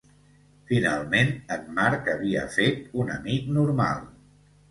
Finalment 0.69 1.29
en 1.57 1.67
Marc 1.79 2.09
havia 2.15 2.45
fet 2.55 2.81
un 3.03 3.13
amic 3.19 3.53
normal. 3.61 4.03